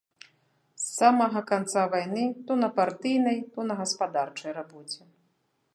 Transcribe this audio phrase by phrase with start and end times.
[0.83, 5.01] З самага канца вайны то на партыйнай, то на гаспадарчай рабоце.